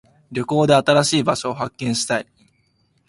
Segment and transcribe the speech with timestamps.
[0.31, 2.25] 旅行で新しい場所を発見したい。